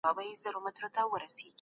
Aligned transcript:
پرون 0.03 0.13
فشار 0.15 0.35
زما 0.53 0.69
اشتها 0.69 0.89
کمه 0.89 1.19
کړه. 1.19 1.47